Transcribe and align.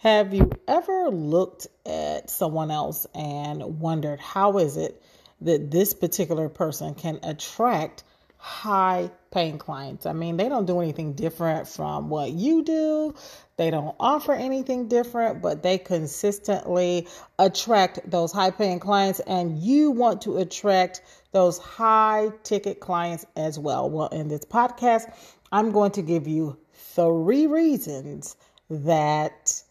Have 0.00 0.34
you 0.34 0.50
ever 0.68 1.08
looked 1.08 1.68
at 1.86 2.28
someone 2.28 2.70
else 2.70 3.06
and 3.14 3.80
wondered 3.80 4.20
how 4.20 4.58
is 4.58 4.76
it 4.76 5.02
that 5.40 5.70
this 5.70 5.94
particular 5.94 6.50
person 6.50 6.94
can 6.94 7.18
attract 7.22 8.04
high 8.36 9.10
paying 9.30 9.56
clients? 9.56 10.04
I 10.04 10.12
mean, 10.12 10.36
they 10.36 10.50
don't 10.50 10.66
do 10.66 10.80
anything 10.80 11.14
different 11.14 11.66
from 11.66 12.10
what 12.10 12.30
you 12.30 12.62
do. 12.62 13.14
They 13.56 13.70
don't 13.70 13.96
offer 13.98 14.34
anything 14.34 14.88
different, 14.88 15.40
but 15.40 15.62
they 15.62 15.78
consistently 15.78 17.08
attract 17.38 18.08
those 18.08 18.32
high 18.32 18.50
paying 18.50 18.80
clients 18.80 19.20
and 19.20 19.58
you 19.58 19.92
want 19.92 20.20
to 20.22 20.36
attract 20.36 21.00
those 21.32 21.56
high 21.56 22.32
ticket 22.42 22.80
clients 22.80 23.24
as 23.34 23.58
well. 23.58 23.88
Well, 23.88 24.08
in 24.08 24.28
this 24.28 24.44
podcast, 24.44 25.10
I'm 25.50 25.72
going 25.72 25.92
to 25.92 26.02
give 26.02 26.28
you 26.28 26.58
three 26.74 27.46
reasons 27.46 28.36
that 28.68 29.62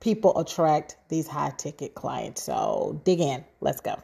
people 0.00 0.38
attract 0.38 0.96
these 1.08 1.26
high 1.26 1.52
ticket 1.56 1.94
clients. 1.94 2.42
So 2.42 3.00
dig 3.04 3.20
in. 3.20 3.44
Let's 3.60 3.80
go. 3.80 3.96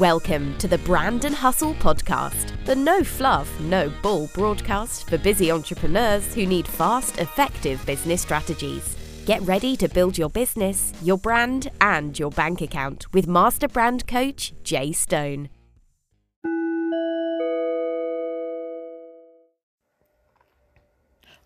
Welcome 0.00 0.58
to 0.58 0.68
the 0.68 0.78
Brand 0.78 1.24
and 1.24 1.34
Hustle 1.34 1.74
podcast, 1.74 2.52
the 2.66 2.74
no 2.74 3.04
fluff, 3.04 3.48
no 3.60 3.90
bull 4.02 4.28
broadcast 4.34 5.08
for 5.08 5.16
busy 5.16 5.52
entrepreneurs 5.52 6.34
who 6.34 6.44
need 6.44 6.66
fast, 6.66 7.18
effective 7.18 7.84
business 7.86 8.20
strategies. 8.20 8.96
Get 9.26 9.40
ready 9.42 9.76
to 9.76 9.88
build 9.88 10.18
your 10.18 10.28
business, 10.28 10.92
your 11.02 11.16
brand, 11.16 11.70
and 11.80 12.18
your 12.18 12.30
bank 12.30 12.60
account 12.62 13.12
with 13.14 13.26
Master 13.26 13.68
Brand 13.68 14.06
Coach 14.06 14.54
Jai 14.64 14.90
Stone. 14.90 15.48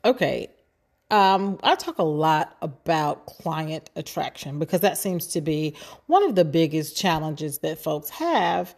Okay, 0.04 0.48
um, 1.10 1.58
I 1.62 1.74
talk 1.74 1.98
a 1.98 2.04
lot 2.04 2.56
about 2.62 3.26
client 3.26 3.90
attraction 3.96 4.58
because 4.58 4.80
that 4.80 4.96
seems 4.96 5.26
to 5.28 5.40
be 5.40 5.76
one 6.06 6.22
of 6.22 6.34
the 6.34 6.44
biggest 6.44 6.96
challenges 6.96 7.58
that 7.58 7.78
folks 7.78 8.10
have 8.10 8.74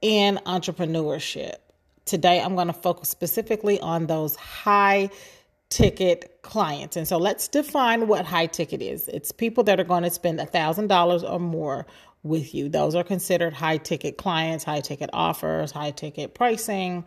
in 0.00 0.38
entrepreneurship. 0.46 1.56
Today, 2.04 2.40
I'm 2.40 2.54
going 2.54 2.66
to 2.66 2.72
focus 2.72 3.08
specifically 3.08 3.80
on 3.80 4.06
those 4.06 4.36
high 4.36 5.10
ticket 5.70 6.38
clients. 6.42 6.96
And 6.96 7.08
so 7.08 7.18
let's 7.18 7.48
define 7.48 8.06
what 8.06 8.24
high 8.24 8.46
ticket 8.46 8.80
is 8.80 9.08
it's 9.08 9.32
people 9.32 9.64
that 9.64 9.80
are 9.80 9.84
going 9.84 10.04
to 10.04 10.10
spend 10.10 10.38
$1,000 10.38 11.30
or 11.30 11.40
more 11.40 11.86
with 12.22 12.54
you. 12.54 12.68
Those 12.68 12.94
are 12.94 13.04
considered 13.04 13.52
high 13.52 13.78
ticket 13.78 14.16
clients, 14.16 14.64
high 14.64 14.80
ticket 14.80 15.10
offers, 15.12 15.72
high 15.72 15.90
ticket 15.90 16.34
pricing. 16.34 17.04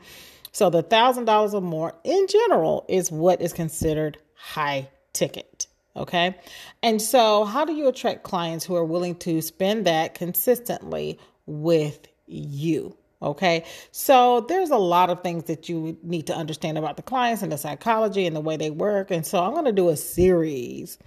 So 0.51 0.69
the 0.69 0.83
$1,000 0.83 1.53
or 1.53 1.61
more 1.61 1.93
in 2.03 2.27
general 2.27 2.85
is 2.87 3.11
what 3.11 3.41
is 3.41 3.53
considered 3.53 4.17
high 4.37 4.89
ticket. 5.13 5.67
Okay. 5.97 6.35
And 6.83 7.01
so, 7.01 7.43
how 7.43 7.65
do 7.65 7.73
you 7.73 7.87
attract 7.87 8.23
clients 8.23 8.63
who 8.63 8.75
are 8.75 8.85
willing 8.85 9.15
to 9.15 9.41
spend 9.41 9.87
that 9.87 10.13
consistently 10.13 11.19
with 11.47 12.07
you? 12.27 12.95
Okay. 13.21 13.65
So, 13.91 14.41
there's 14.41 14.69
a 14.69 14.77
lot 14.77 15.09
of 15.09 15.23
things 15.23 15.45
that 15.45 15.69
you 15.69 15.97
need 16.03 16.27
to 16.27 16.35
understand 16.35 16.77
about 16.77 16.97
the 16.97 17.03
clients 17.03 17.41
and 17.41 17.51
the 17.51 17.57
psychology 17.57 18.27
and 18.27 18.35
the 18.35 18.41
way 18.41 18.57
they 18.57 18.69
work. 18.69 19.09
And 19.09 19.25
so, 19.25 19.43
I'm 19.43 19.53
going 19.53 19.65
to 19.65 19.71
do 19.71 19.89
a 19.89 19.97
series 19.97 20.99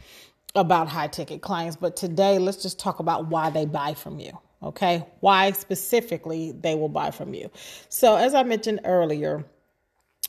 about 0.56 0.88
high 0.88 1.06
ticket 1.06 1.40
clients. 1.40 1.76
But 1.76 1.96
today, 1.96 2.40
let's 2.40 2.60
just 2.60 2.80
talk 2.80 2.98
about 2.98 3.28
why 3.28 3.50
they 3.50 3.66
buy 3.66 3.94
from 3.94 4.18
you. 4.18 4.36
Okay. 4.60 5.06
Why 5.20 5.52
specifically 5.52 6.50
they 6.50 6.74
will 6.74 6.88
buy 6.88 7.12
from 7.12 7.32
you. 7.32 7.48
So, 7.88 8.16
as 8.16 8.34
I 8.34 8.42
mentioned 8.42 8.80
earlier, 8.84 9.44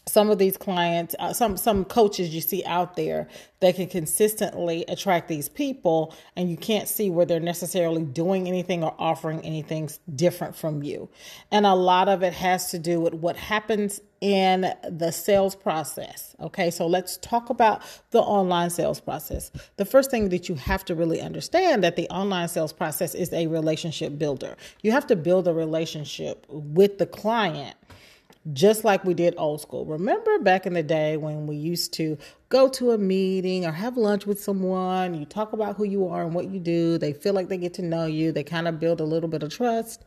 some 0.07 0.31
of 0.31 0.39
these 0.39 0.57
clients, 0.57 1.16
uh, 1.19 1.31
some 1.31 1.55
some 1.57 1.85
coaches 1.85 2.33
you 2.33 2.41
see 2.41 2.63
out 2.66 2.95
there 2.95 3.27
that 3.59 3.75
can 3.75 3.88
consistently 3.88 4.83
attract 4.88 5.27
these 5.27 5.47
people, 5.47 6.16
and 6.35 6.49
you 6.49 6.57
can't 6.57 6.88
see 6.88 7.09
where 7.09 7.25
they're 7.25 7.39
necessarily 7.39 8.03
doing 8.03 8.47
anything 8.47 8.83
or 8.83 8.95
offering 8.97 9.41
anything 9.41 9.90
different 10.16 10.56
from 10.56 10.81
you. 10.81 11.07
And 11.51 11.67
a 11.67 11.75
lot 11.75 12.09
of 12.09 12.23
it 12.23 12.34
has 12.34 12.72
to 12.72 12.79
do 12.79 13.00
with 13.00 13.13
what 13.13 13.38
happens 13.38 14.01
in 14.22 14.73
the 14.90 15.11
sales 15.11 15.56
process. 15.56 16.35
Okay, 16.40 16.72
so 16.72 16.88
let's 16.88 17.17
talk 17.17 17.50
about 17.50 17.81
the 18.09 18.22
online 18.22 18.72
sales 18.72 19.00
process. 19.00 19.51
The 19.78 19.85
first 19.85 20.09
thing 20.09 20.29
that 20.29 20.50
you 20.50 20.56
have 20.56 20.84
to 20.85 20.95
really 20.95 21.22
understand 21.22 21.84
that 21.84 21.95
the 21.95 22.09
online 22.09 22.47
sales 22.47 22.73
process 22.73 23.13
is 23.13 23.31
a 23.34 23.47
relationship 23.47 24.17
builder. 24.17 24.57
You 24.81 24.91
have 24.91 25.06
to 25.07 25.16
build 25.16 25.47
a 25.47 25.53
relationship 25.53 26.45
with 26.50 26.97
the 26.97 27.06
client 27.06 27.75
just 28.53 28.84
like 28.84 29.03
we 29.06 29.13
did 29.13 29.35
old 29.38 29.62
school. 29.62 29.85
Remember 29.85 30.40
back 30.40 30.66
in 30.66 30.74
the 30.74 30.81
day 30.81 31.16
when 31.16 31.46
we 31.46 31.56
used 31.56 31.94
to 31.94 32.18
go 32.50 32.68
to 32.69 32.91
a 32.91 32.97
meeting 32.97 33.66
or 33.66 33.72
have 33.72 33.97
lunch 33.97 34.25
with 34.25 34.41
someone, 34.41 35.13
you 35.13 35.25
talk 35.25 35.53
about 35.53 35.75
who 35.75 35.84
you 35.84 36.07
are 36.07 36.24
and 36.24 36.34
what 36.34 36.50
you 36.50 36.59
do, 36.59 36.97
they 36.97 37.13
feel 37.13 37.34
like 37.34 37.50
they 37.50 37.57
get 37.57 37.75
to 37.75 37.84
know 37.84 38.06
you, 38.06 38.31
they 38.31 38.44
kind 38.44 38.68
of 38.68 38.79
build 38.79 39.00
a 39.00 39.03
little 39.03 39.29
bit 39.29 39.44
of 39.44 39.53
trust. 39.53 40.03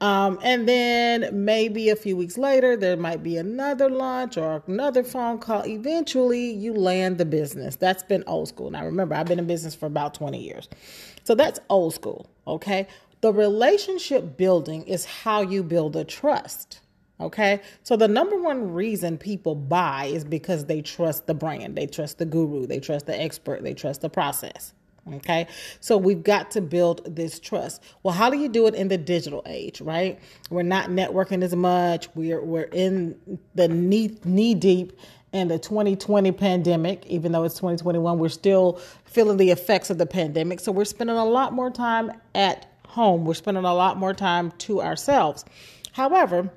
Um, 0.00 0.38
and 0.42 0.68
then 0.68 1.28
maybe 1.44 1.90
a 1.90 1.96
few 1.96 2.16
weeks 2.16 2.38
later, 2.38 2.76
there 2.76 2.96
might 2.96 3.22
be 3.22 3.36
another 3.36 3.88
lunch 3.88 4.36
or 4.36 4.62
another 4.66 5.02
phone 5.02 5.38
call. 5.38 5.64
Eventually, 5.66 6.52
you 6.52 6.74
land 6.74 7.18
the 7.18 7.24
business. 7.24 7.76
That's 7.76 8.02
been 8.02 8.24
old 8.26 8.48
school. 8.48 8.70
Now, 8.70 8.84
remember, 8.84 9.14
I've 9.14 9.26
been 9.26 9.38
in 9.38 9.46
business 9.46 9.74
for 9.74 9.86
about 9.86 10.14
20 10.14 10.40
years. 10.40 10.68
So 11.24 11.34
that's 11.34 11.60
old 11.68 11.94
school, 11.94 12.28
okay? 12.46 12.88
The 13.20 13.32
relationship 13.32 14.36
building 14.36 14.82
is 14.84 15.04
how 15.04 15.42
you 15.42 15.62
build 15.62 15.94
a 15.94 16.04
trust. 16.04 16.80
Okay. 17.22 17.60
So 17.84 17.96
the 17.96 18.08
number 18.08 18.36
one 18.36 18.72
reason 18.72 19.16
people 19.16 19.54
buy 19.54 20.06
is 20.06 20.24
because 20.24 20.66
they 20.66 20.82
trust 20.82 21.26
the 21.26 21.34
brand, 21.34 21.76
they 21.76 21.86
trust 21.86 22.18
the 22.18 22.24
guru, 22.24 22.66
they 22.66 22.80
trust 22.80 23.06
the 23.06 23.18
expert, 23.18 23.62
they 23.62 23.74
trust 23.74 24.00
the 24.00 24.10
process. 24.10 24.74
Okay. 25.14 25.46
So 25.80 25.96
we've 25.96 26.22
got 26.22 26.50
to 26.52 26.60
build 26.60 27.16
this 27.16 27.38
trust. 27.38 27.82
Well, 28.02 28.14
how 28.14 28.28
do 28.28 28.38
you 28.38 28.48
do 28.48 28.66
it 28.66 28.74
in 28.74 28.88
the 28.88 28.98
digital 28.98 29.42
age, 29.46 29.80
right? 29.80 30.18
We're 30.50 30.62
not 30.62 30.90
networking 30.90 31.42
as 31.42 31.54
much. 31.54 32.08
We're 32.14 32.42
we're 32.42 32.62
in 32.72 33.38
the 33.54 33.68
knee 33.68 34.18
knee 34.24 34.54
deep 34.54 34.92
in 35.32 35.48
the 35.48 35.58
2020 35.58 36.30
pandemic, 36.32 37.06
even 37.06 37.32
though 37.32 37.44
it's 37.44 37.54
2021, 37.54 38.18
we're 38.18 38.28
still 38.28 38.78
feeling 39.04 39.38
the 39.38 39.50
effects 39.50 39.88
of 39.88 39.96
the 39.96 40.06
pandemic. 40.06 40.60
So 40.60 40.70
we're 40.70 40.84
spending 40.84 41.16
a 41.16 41.24
lot 41.24 41.54
more 41.54 41.70
time 41.70 42.12
at 42.34 42.66
home. 42.86 43.24
We're 43.24 43.34
spending 43.34 43.64
a 43.64 43.74
lot 43.74 43.96
more 43.96 44.12
time 44.12 44.52
to 44.58 44.82
ourselves. 44.82 45.44
However, 45.92 46.50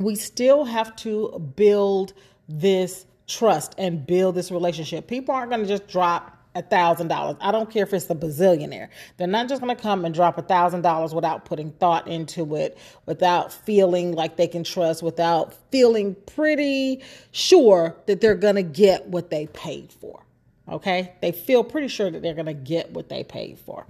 we 0.00 0.14
still 0.14 0.64
have 0.64 0.94
to 0.96 1.52
build 1.56 2.12
this 2.48 3.06
trust 3.26 3.74
and 3.78 4.06
build 4.06 4.34
this 4.34 4.50
relationship. 4.50 5.06
People 5.06 5.34
aren't 5.34 5.50
going 5.50 5.62
to 5.62 5.68
just 5.68 5.86
drop 5.86 6.36
a 6.54 6.62
thousand 6.62 7.08
dollars. 7.08 7.36
I 7.40 7.52
don't 7.52 7.70
care 7.70 7.84
if 7.84 7.94
it's 7.94 8.10
a 8.10 8.14
bazillionaire. 8.14 8.88
They're 9.16 9.28
not 9.28 9.48
just 9.48 9.62
going 9.62 9.74
to 9.74 9.80
come 9.80 10.04
and 10.04 10.12
drop 10.12 10.36
a 10.36 10.42
thousand 10.42 10.82
dollars 10.82 11.14
without 11.14 11.44
putting 11.44 11.70
thought 11.72 12.08
into 12.08 12.56
it, 12.56 12.76
without 13.06 13.52
feeling 13.52 14.12
like 14.12 14.36
they 14.36 14.48
can 14.48 14.64
trust, 14.64 15.02
without 15.02 15.54
feeling 15.70 16.16
pretty 16.26 17.02
sure 17.30 17.96
that 18.06 18.20
they're 18.20 18.34
going 18.34 18.56
to 18.56 18.62
get 18.62 19.06
what 19.06 19.30
they 19.30 19.46
paid 19.46 19.92
for. 19.92 20.24
Okay? 20.68 21.12
They 21.20 21.30
feel 21.30 21.62
pretty 21.62 21.88
sure 21.88 22.10
that 22.10 22.20
they're 22.20 22.34
going 22.34 22.46
to 22.46 22.54
get 22.54 22.90
what 22.90 23.08
they 23.08 23.22
paid 23.22 23.58
for. 23.58 23.86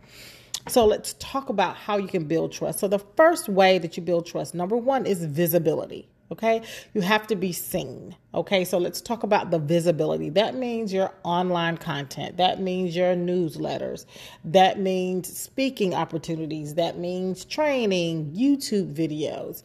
So 0.69 0.85
let's 0.87 1.15
talk 1.19 1.49
about 1.49 1.77
how 1.77 1.97
you 1.97 2.09
can 2.09 2.25
build 2.25 2.53
trust. 2.53 2.79
So 2.81 2.89
the 2.89 2.99
first 2.99 3.49
way 3.49 3.79
that 3.79 3.97
you 3.97 4.03
build 4.03 4.27
trust, 4.27 4.55
number 4.55 4.77
one, 4.77 5.07
is 5.07 5.25
visibility. 5.25 6.09
Okay, 6.33 6.63
you 6.95 7.01
have 7.01 7.27
to 7.27 7.35
be 7.35 7.53
seen. 7.53 8.15
Okay, 8.35 8.65
so 8.65 8.79
let's 8.79 9.01
talk 9.01 9.25
about 9.25 9.51
the 9.51 9.59
visibility. 9.59 10.31
That 10.31 10.55
means 10.55 10.93
your 10.93 11.13
online 11.25 11.77
content, 11.77 12.37
that 12.37 12.61
means 12.61 12.95
your 12.95 13.17
newsletters, 13.17 14.07
that 14.45 14.79
means 14.79 15.37
speaking 15.37 15.93
opportunities, 15.93 16.75
that 16.75 16.99
means 16.99 17.45
training, 17.45 18.33
YouTube 18.33 18.95
videos. 18.95 19.65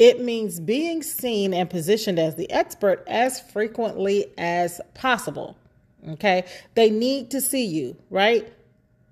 It 0.00 0.20
means 0.20 0.58
being 0.58 1.04
seen 1.04 1.54
and 1.54 1.70
positioned 1.70 2.18
as 2.18 2.34
the 2.34 2.50
expert 2.50 3.04
as 3.06 3.40
frequently 3.40 4.26
as 4.36 4.80
possible. 4.94 5.56
Okay, 6.08 6.44
they 6.74 6.90
need 6.90 7.30
to 7.30 7.40
see 7.40 7.66
you, 7.66 7.96
right? 8.10 8.52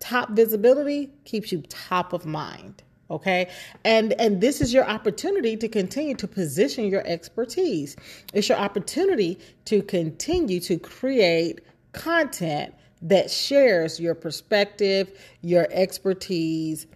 Top 0.00 0.30
visibility 0.30 1.10
keeps 1.24 1.52
you 1.52 1.62
top 1.68 2.12
of 2.12 2.24
mind 2.24 2.82
okay? 3.10 3.48
And 3.84 4.12
and 4.20 4.40
this 4.40 4.60
is 4.60 4.72
your 4.72 4.84
opportunity 4.84 5.56
to 5.56 5.68
continue 5.68 6.14
to 6.16 6.28
position 6.28 6.86
your 6.86 7.06
expertise. 7.06 7.96
It's 8.34 8.48
your 8.48 8.58
opportunity 8.58 9.38
to 9.66 9.82
continue 9.82 10.60
to 10.60 10.78
create 10.78 11.60
content 11.92 12.74
that 13.02 13.30
shares 13.30 14.00
your 14.00 14.14
perspective 14.14 15.18
your 15.42 15.68
expertise 15.70 16.86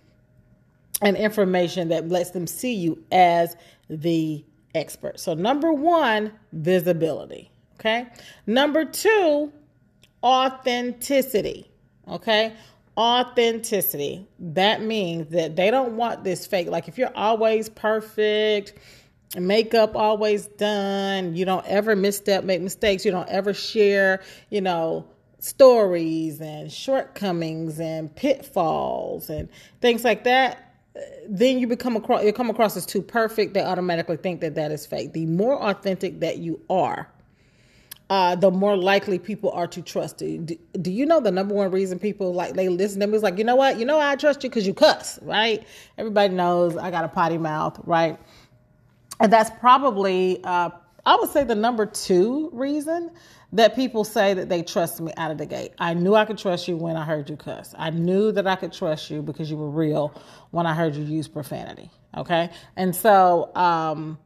and 1.01 1.17
information 1.17 1.89
that 1.89 2.09
lets 2.09 2.31
them 2.31 2.47
see 2.47 2.75
you 2.75 3.03
as 3.13 3.57
the 3.89 4.45
expert. 4.75 5.21
So 5.21 5.35
number 5.35 5.73
1 5.73 6.33
visibility 6.53 7.51
okay? 7.79 8.07
Number 8.47 8.85
2 8.85 9.53
authenticity 10.23 11.69
okay 12.09 12.53
authenticity. 12.97 14.27
That 14.39 14.83
means 14.83 15.31
that 15.31 15.57
they 15.57 15.71
don't 15.71 15.97
want 15.97 16.25
this 16.25 16.47
fake. 16.47 16.69
Like 16.69 16.89
if 16.89 16.99
you're 16.99 17.17
always 17.17 17.69
perfect, 17.69 18.75
makeup 19.37 19.97
always 19.97 20.47
done, 20.47 21.35
you 21.35 21.45
don't 21.45 21.67
ever 21.67 21.97
misstep, 21.97 22.45
make 22.45 22.61
mistakes, 22.61 23.05
you 23.05 23.11
don't 23.11 23.29
ever 23.29 23.55
share, 23.55 24.23
you 24.51 24.61
know, 24.61 25.07
stories 25.39 26.41
and 26.41 26.71
shortcomings 26.71 27.81
and 27.81 28.15
pitfalls 28.15 29.29
and 29.29 29.49
things 29.81 30.05
like 30.05 30.25
that, 30.25 30.73
then 31.29 31.59
you 31.59 31.67
become 31.67 31.97
across 31.97 32.23
you 32.23 32.33
come 32.33 32.51
across 32.51 32.77
as 32.77 32.87
too 32.87 33.03
perfect. 33.03 33.55
They 33.55 33.63
automatically 33.63 34.19
think 34.19 34.41
that 34.43 34.55
that 34.57 34.71
is 34.71 34.87
fake. 34.87 35.15
The 35.15 35.27
more 35.27 35.61
authentic 35.61 36.21
that 36.21 36.39
you 36.39 36.61
are, 36.69 37.09
uh, 38.13 38.35
the 38.35 38.51
more 38.51 38.77
likely 38.77 39.19
people 39.19 39.51
are 39.53 39.67
to 39.67 39.81
trust 39.81 40.21
you. 40.21 40.37
Do, 40.37 40.55
do, 40.83 40.93
you 40.93 41.07
know 41.07 41.19
the 41.19 41.31
number 41.31 41.55
one 41.55 41.71
reason 41.71 41.99
people 41.99 42.35
like 42.35 42.53
they 42.53 42.69
listen 42.69 43.01
to 43.01 43.07
me 43.07 43.17
is 43.17 43.23
like, 43.23 43.39
you 43.39 43.45
know 43.45 43.57
what, 43.57 43.79
you 43.79 43.87
know 43.87 43.99
I 43.99 44.17
trust 44.17 44.45
you 44.45 44.51
because 44.51 44.67
you 44.67 44.75
cuss, 44.75 45.19
right? 45.23 45.67
Everybody 45.97 46.35
knows 46.35 46.77
I 46.77 46.91
got 46.91 47.05
a 47.07 47.09
potty 47.09 47.39
mouth, 47.39 47.81
right? 47.85 48.19
And 49.19 49.33
that's 49.33 49.49
probably 49.59 50.45
uh, 50.45 50.69
I 51.07 51.17
would 51.17 51.31
say 51.31 51.43
the 51.43 51.55
number 51.55 51.87
two 51.87 52.51
reason 52.53 53.13
that 53.55 53.75
people 53.75 54.05
say 54.05 54.35
that 54.35 54.51
they 54.51 54.63
trust 54.63 55.01
me 55.01 55.15
out 55.17 55.31
of 55.31 55.39
the 55.39 55.47
gate. 55.47 55.73
I 55.79 55.95
knew 55.95 56.15
I 56.15 56.27
could 56.27 56.37
trust 56.37 56.69
you 56.69 56.77
when 56.77 56.97
I 56.97 57.07
heard 57.07 57.31
you 57.31 57.37
cuss. 57.37 57.75
I 57.79 57.89
knew 57.89 58.31
that 58.33 58.47
I 58.47 58.57
could 58.57 58.75
trust 58.75 59.09
you 59.09 59.23
because 59.23 59.51
you 59.51 59.57
were 59.57 59.71
real 59.71 60.13
when 60.51 60.67
I 60.67 60.75
heard 60.75 60.95
you 60.95 61.03
use 61.03 61.29
profanity. 61.29 61.91
Okay. 62.19 62.51
And 62.77 62.95
so, 62.95 63.51
um, 63.55 64.19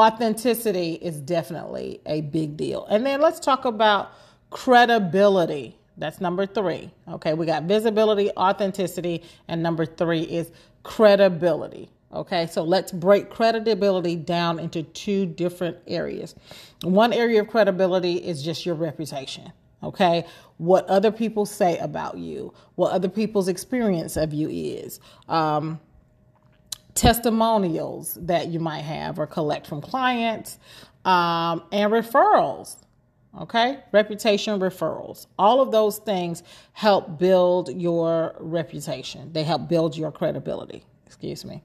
authenticity 0.00 0.94
is 0.94 1.20
definitely 1.20 2.00
a 2.06 2.22
big 2.22 2.56
deal. 2.56 2.86
And 2.86 3.04
then 3.04 3.20
let's 3.20 3.40
talk 3.40 3.64
about 3.64 4.12
credibility. 4.50 5.76
That's 5.96 6.20
number 6.20 6.46
three. 6.46 6.90
Okay. 7.08 7.34
We 7.34 7.46
got 7.46 7.64
visibility, 7.64 8.30
authenticity, 8.36 9.22
and 9.48 9.62
number 9.62 9.84
three 9.84 10.22
is 10.22 10.50
credibility. 10.82 11.90
Okay, 12.12 12.48
so 12.48 12.64
let's 12.64 12.90
break 12.90 13.30
credibility 13.30 14.16
down 14.16 14.58
into 14.58 14.82
two 14.82 15.26
different 15.26 15.76
areas. 15.86 16.34
One 16.82 17.12
area 17.12 17.40
of 17.40 17.48
credibility 17.48 18.14
is 18.14 18.42
just 18.42 18.66
your 18.66 18.74
reputation. 18.74 19.52
Okay, 19.82 20.24
what 20.58 20.84
other 20.86 21.12
people 21.12 21.46
say 21.46 21.78
about 21.78 22.18
you, 22.18 22.52
what 22.74 22.92
other 22.92 23.08
people's 23.08 23.46
experience 23.48 24.16
of 24.16 24.34
you 24.34 24.48
is, 24.50 24.98
um, 25.28 25.78
testimonials 26.94 28.18
that 28.20 28.48
you 28.48 28.60
might 28.60 28.82
have 28.82 29.18
or 29.18 29.26
collect 29.26 29.66
from 29.66 29.80
clients, 29.80 30.58
um, 31.04 31.62
and 31.72 31.92
referrals. 31.92 32.76
Okay, 33.40 33.78
reputation 33.92 34.58
referrals. 34.58 35.26
All 35.38 35.60
of 35.60 35.70
those 35.70 35.98
things 35.98 36.42
help 36.72 37.18
build 37.18 37.68
your 37.80 38.34
reputation, 38.40 39.32
they 39.32 39.44
help 39.44 39.68
build 39.68 39.96
your 39.96 40.10
credibility. 40.10 40.82
Excuse 41.06 41.44
me. 41.44 41.62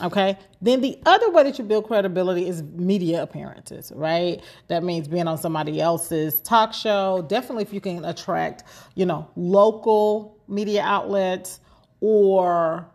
Okay. 0.00 0.38
Then 0.62 0.80
the 0.80 0.98
other 1.04 1.30
way 1.30 1.42
that 1.42 1.58
you 1.58 1.64
build 1.64 1.86
credibility 1.86 2.48
is 2.48 2.62
media 2.62 3.22
appearances, 3.22 3.92
right? 3.94 4.42
That 4.68 4.82
means 4.82 5.06
being 5.06 5.28
on 5.28 5.36
somebody 5.36 5.80
else's 5.80 6.40
talk 6.40 6.72
show. 6.72 7.24
Definitely, 7.28 7.64
if 7.64 7.72
you 7.72 7.80
can 7.80 8.04
attract, 8.04 8.64
you 8.94 9.04
know, 9.04 9.28
local 9.36 10.38
media 10.48 10.82
outlets 10.82 11.60
or 12.00 12.86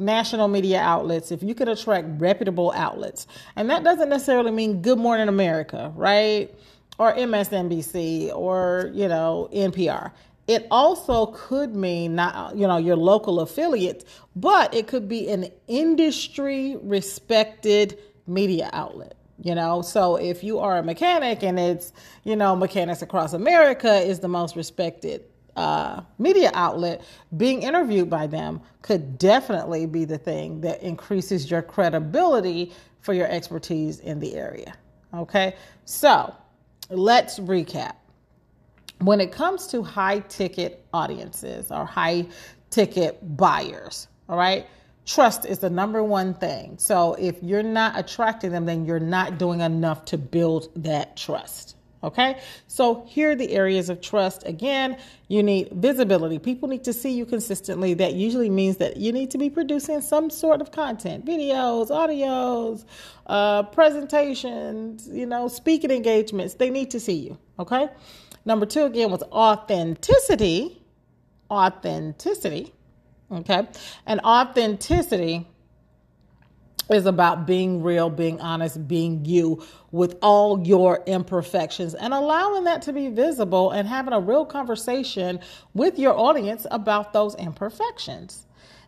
national 0.00 0.48
media 0.48 0.80
outlets, 0.80 1.30
if 1.30 1.42
you 1.42 1.54
could 1.54 1.68
attract 1.68 2.06
reputable 2.20 2.72
outlets, 2.74 3.26
and 3.56 3.70
that 3.70 3.84
doesn't 3.84 4.08
necessarily 4.08 4.50
mean 4.50 4.82
Good 4.82 4.98
Morning 4.98 5.28
America, 5.28 5.92
right? 5.94 6.52
Or 6.98 7.14
MSNBC 7.14 8.34
or, 8.34 8.90
you 8.92 9.08
know, 9.08 9.48
NPR. 9.52 10.12
It 10.46 10.66
also 10.70 11.26
could 11.26 11.74
mean 11.74 12.16
not, 12.16 12.56
you 12.56 12.66
know, 12.66 12.76
your 12.76 12.96
local 12.96 13.40
affiliate, 13.40 14.04
but 14.34 14.74
it 14.74 14.88
could 14.88 15.08
be 15.08 15.28
an 15.28 15.50
industry 15.68 16.76
respected 16.82 17.98
media 18.26 18.68
outlet. 18.72 19.14
You 19.42 19.54
know, 19.54 19.80
so 19.80 20.16
if 20.16 20.44
you 20.44 20.58
are 20.58 20.76
a 20.76 20.82
mechanic 20.82 21.42
and 21.42 21.58
it's, 21.58 21.92
you 22.24 22.36
know, 22.36 22.54
Mechanics 22.54 23.00
Across 23.00 23.32
America 23.32 23.94
is 23.94 24.20
the 24.20 24.28
most 24.28 24.54
respected 24.54 25.24
uh, 25.56 26.02
media 26.18 26.50
outlet, 26.54 27.02
being 27.36 27.62
interviewed 27.62 28.08
by 28.08 28.26
them 28.26 28.60
could 28.82 29.18
definitely 29.18 29.86
be 29.86 30.04
the 30.04 30.18
thing 30.18 30.60
that 30.62 30.82
increases 30.82 31.50
your 31.50 31.62
credibility 31.62 32.72
for 33.00 33.12
your 33.12 33.26
expertise 33.26 34.00
in 34.00 34.18
the 34.20 34.34
area. 34.34 34.74
Okay, 35.14 35.56
so 35.84 36.34
let's 36.90 37.38
recap 37.40 37.94
when 39.00 39.20
it 39.20 39.32
comes 39.32 39.66
to 39.68 39.82
high 39.82 40.20
ticket 40.20 40.84
audiences 40.92 41.70
or 41.70 41.84
high 41.84 42.26
ticket 42.70 43.36
buyers, 43.36 44.08
all 44.28 44.36
right, 44.36 44.66
trust 45.06 45.44
is 45.46 45.58
the 45.58 45.70
number 45.70 46.04
one 46.04 46.34
thing. 46.34 46.76
So 46.78 47.14
if 47.14 47.42
you're 47.42 47.62
not 47.62 47.98
attracting 47.98 48.52
them, 48.52 48.66
then 48.66 48.84
you're 48.84 49.00
not 49.00 49.38
doing 49.38 49.60
enough 49.60 50.04
to 50.06 50.18
build 50.18 50.68
that 50.76 51.16
trust. 51.16 51.76
Okay, 52.02 52.40
so 52.66 53.04
here 53.06 53.32
are 53.32 53.34
the 53.34 53.52
areas 53.52 53.90
of 53.90 54.00
trust. 54.00 54.46
Again, 54.46 54.96
you 55.28 55.42
need 55.42 55.68
visibility. 55.72 56.38
People 56.38 56.68
need 56.68 56.82
to 56.84 56.94
see 56.94 57.10
you 57.10 57.26
consistently. 57.26 57.92
That 57.92 58.14
usually 58.14 58.48
means 58.48 58.78
that 58.78 58.96
you 58.96 59.12
need 59.12 59.30
to 59.32 59.38
be 59.38 59.50
producing 59.50 60.00
some 60.00 60.30
sort 60.30 60.62
of 60.62 60.70
content 60.72 61.26
videos, 61.26 61.90
audios, 61.90 62.84
uh, 63.26 63.64
presentations, 63.64 65.08
you 65.08 65.26
know, 65.26 65.46
speaking 65.46 65.90
engagements. 65.90 66.54
They 66.54 66.70
need 66.70 66.90
to 66.92 67.00
see 67.00 67.16
you. 67.16 67.38
Okay, 67.58 67.90
Number 68.44 68.66
two, 68.66 68.84
again, 68.84 69.10
was 69.10 69.22
authenticity. 69.24 70.82
Authenticity. 71.50 72.72
Okay. 73.30 73.66
And 74.06 74.20
authenticity 74.20 75.46
is 76.92 77.06
about 77.06 77.46
being 77.46 77.82
real, 77.82 78.10
being 78.10 78.40
honest, 78.40 78.86
being 78.88 79.24
you 79.24 79.64
with 79.92 80.16
all 80.22 80.66
your 80.66 81.02
imperfections 81.06 81.94
and 81.94 82.12
allowing 82.12 82.64
that 82.64 82.82
to 82.82 82.92
be 82.92 83.08
visible 83.08 83.70
and 83.70 83.86
having 83.88 84.12
a 84.12 84.20
real 84.20 84.44
conversation 84.44 85.38
with 85.74 85.98
your 85.98 86.16
audience 86.16 86.66
about 86.70 87.12
those 87.12 87.34
imperfections. 87.36 88.46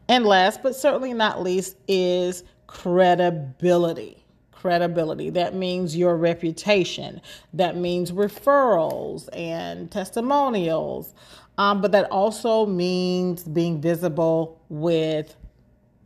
And 0.09 0.27
last 0.27 0.63
but 0.63 0.75
certainly 0.75 1.13
not 1.13 1.43
least 1.43 1.77
is 1.89 2.45
credibility 2.67 4.23
credibility. 4.63 5.29
That 5.29 5.57
means 5.57 5.97
your 5.97 6.17
reputation. 6.17 7.21
That 7.53 7.77
means 7.77 8.13
referrals 8.13 9.29
and 9.33 9.91
testimonials. 9.91 11.15
Um, 11.59 11.81
but 11.81 11.91
that 11.93 12.09
also 12.13 12.65
means 12.67 13.43
being 13.43 13.81
visible 13.81 14.63
with 14.69 15.35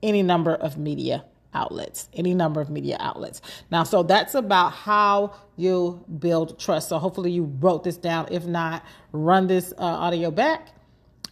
any 0.03 0.23
number 0.23 0.55
of 0.55 0.79
media 0.79 1.23
outlets, 1.57 2.09
any 2.13 2.35
number 2.35 2.61
of 2.61 2.69
media 2.71 2.97
outlets. 3.01 3.41
Now, 3.71 3.83
so 3.85 4.03
that's 4.03 4.35
about 4.35 4.73
how 4.73 5.35
you 5.57 6.05
build 6.19 6.59
trust. 6.59 6.89
So 6.91 6.99
hopefully 6.99 7.33
you 7.33 7.45
wrote 7.61 7.83
this 7.83 7.97
down. 7.97 8.29
If 8.31 8.45
not, 8.45 8.85
run 9.13 9.47
this 9.47 9.73
uh, 9.79 9.83
audio 9.85 10.31
back 10.31 10.69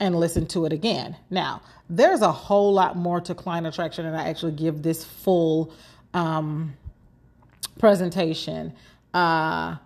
and 0.01 0.17
listen 0.17 0.47
to 0.49 0.65
it 0.65 0.73
again. 0.73 1.17
Now, 1.31 1.63
there's 1.89 2.23
a 2.23 2.33
whole 2.33 2.73
lot 2.73 2.97
more 2.97 3.21
to 3.21 3.35
client 3.35 3.67
attraction, 3.67 4.07
and 4.07 4.17
I 4.17 4.29
actually 4.29 4.53
give 4.53 4.83
this 4.83 5.05
full 5.05 5.73
um, 6.15 6.75
presentation 7.79 8.73
uh, 9.13 9.77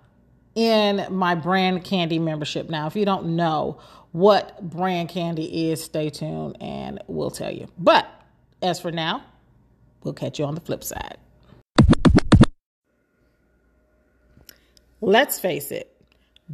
in 0.55 1.07
my 1.11 1.35
brand 1.35 1.85
candy 1.85 2.19
membership. 2.19 2.71
Now, 2.71 2.87
if 2.87 2.97
you 2.97 3.05
don't 3.05 3.37
know 3.37 3.81
what 4.13 4.63
brand 4.63 5.09
candy 5.09 5.71
is, 5.71 5.83
stay 5.83 6.11
tuned 6.11 6.57
and 6.61 7.03
we'll 7.07 7.31
tell 7.31 7.53
you. 7.53 7.69
But 7.77 8.07
as 8.63 8.81
for 8.81 8.91
now, 8.91 9.23
we'll 10.03 10.15
catch 10.15 10.39
you 10.39 10.45
on 10.45 10.55
the 10.55 10.61
flip 10.61 10.85
side. 10.85 11.19
Let's 15.01 15.39
face 15.39 15.71
it, 15.71 15.95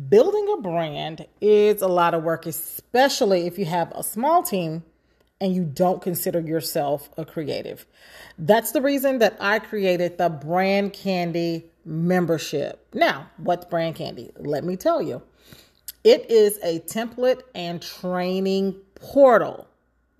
building 0.08 0.46
a 0.52 0.60
brand 0.60 1.26
is 1.40 1.80
a 1.80 1.88
lot 1.88 2.14
of 2.14 2.22
work, 2.22 2.46
especially 2.46 3.46
if 3.46 3.58
you 3.58 3.64
have 3.64 3.90
a 3.92 4.02
small 4.02 4.42
team 4.42 4.84
and 5.40 5.54
you 5.54 5.64
don't 5.64 6.00
consider 6.00 6.40
yourself 6.40 7.08
a 7.16 7.24
creative. 7.24 7.86
That's 8.38 8.72
the 8.72 8.82
reason 8.82 9.18
that 9.18 9.36
I 9.40 9.58
created 9.58 10.18
the 10.18 10.28
Brand 10.28 10.92
Candy 10.92 11.66
membership. 11.84 12.86
Now, 12.94 13.30
what's 13.36 13.66
Brand 13.66 13.96
Candy? 13.96 14.30
Let 14.38 14.64
me 14.64 14.76
tell 14.76 15.02
you. 15.02 15.22
It 16.02 16.30
is 16.30 16.58
a 16.62 16.80
template 16.80 17.42
and 17.54 17.80
training 17.80 18.76
portal. 18.94 19.66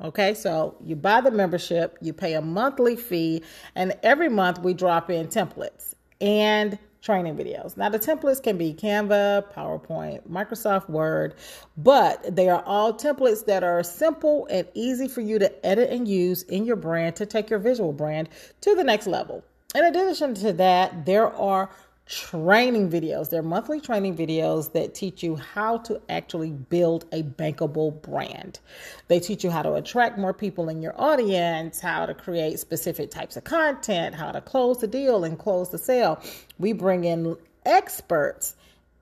Okay, 0.03 0.35
so 0.35 0.77
you 0.83 0.97
buy 0.97 1.21
the 1.21 1.31
membership, 1.31 1.97
you 2.01 2.13
pay 2.13 2.35
a 2.35 2.41
monthly 2.41 2.97
fee, 2.97 3.43
and 3.77 3.95
every 4.03 4.29
month 4.29 4.59
we 4.59 4.75
drop 4.75 5.09
in 5.09 5.29
templates 5.29 5.95
and 6.21 6.79
training 7.01 7.37
videos. 7.37 7.77
Now, 7.77 7.91
the 7.91 7.99
templates 7.99 8.43
can 8.43 8.57
be 8.57 8.75
Canva, 8.75 9.53
PowerPoint, 9.53 10.27
Microsoft 10.29 10.89
Word, 10.89 11.35
but 11.77 12.35
they 12.35 12.49
are 12.49 12.63
all 12.65 12.95
templates 12.95 13.45
that 13.45 13.63
are 13.63 13.83
simple 13.83 14.49
and 14.51 14.67
easy 14.75 15.07
for 15.07 15.21
you 15.21 15.39
to 15.39 15.67
edit 15.67 15.91
and 15.91 16.09
use 16.09 16.43
in 16.45 16.65
your 16.65 16.77
brand 16.77 17.15
to 17.17 17.27
take 17.27 17.49
your 17.49 17.59
visual 17.59 17.93
brand 17.93 18.31
to 18.63 18.75
the 18.75 18.83
next 18.83 19.07
level. 19.07 19.45
In 19.75 19.85
addition 19.85 20.35
to 20.35 20.53
that, 20.55 21.05
there 21.05 21.33
are 21.35 21.71
training 22.07 22.91
videos. 22.91 23.31
They're 23.31 23.43
monthly 23.43 23.81
training 23.81 24.17
videos 24.17 24.73
that 24.73 24.95
teach 24.95 25.23
you 25.23 25.37
how 25.37 25.79
to 25.79 26.01
actually 26.09 26.51
build 26.51 27.07
a 27.13 27.23
bankable 27.23 28.01
brand. 28.03 28.61
They 29.09 29.21
teach 29.21 29.43
you 29.43 29.51
how 29.51 29.63
to 29.63 29.75
attract 29.75 30.19
more 30.19 30.35
people 30.35 30.69
in 30.69 30.83
your 30.83 30.99
audience, 31.01 31.81
how 31.81 32.07
to 32.07 32.15
create 32.15 32.59
specific 32.61 33.11
types 33.11 33.37
of 33.37 33.45
content, 33.45 34.15
how 34.15 34.33
to 34.33 34.41
close 34.41 34.79
the 34.79 34.87
deal 34.87 35.25
and 35.25 35.39
close 35.39 35.71
the 35.71 35.79
sale. 35.79 36.23
We 36.59 36.73
bring 36.73 37.05
in 37.05 37.37
experts 37.65 38.55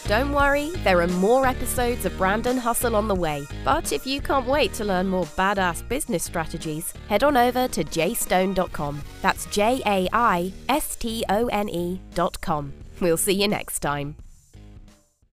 Don't 0.07 0.33
worry, 0.33 0.69
there 0.83 1.01
are 1.01 1.07
more 1.07 1.47
episodes 1.47 2.05
of 2.05 2.15
Brand 2.15 2.45
and 2.45 2.59
Hustle 2.59 2.95
on 2.95 3.07
the 3.07 3.15
way. 3.15 3.47
But 3.63 3.91
if 3.91 4.05
you 4.05 4.21
can't 4.21 4.45
wait 4.45 4.71
to 4.73 4.85
learn 4.85 5.07
more 5.07 5.25
badass 5.25 5.87
business 5.87 6.23
strategies, 6.23 6.93
head 7.09 7.23
on 7.23 7.35
over 7.35 7.67
to 7.69 7.83
jaistone.com. 7.83 9.01
That's 9.23 9.47
J 9.47 9.81
A 9.83 10.07
I 10.13 10.53
S 10.69 10.95
T 10.95 11.25
O 11.27 11.47
N 11.47 11.69
E.com. 11.69 12.71
We'll 12.99 13.17
see 13.17 13.33
you 13.33 13.47
next 13.47 13.79
time. 13.79 14.15